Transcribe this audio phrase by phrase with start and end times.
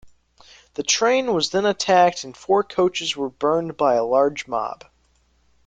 [0.73, 4.83] The train was then attacked and four coaches were burned by a large mob.